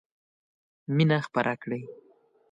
[0.95, 1.83] مينه خپره کړئ.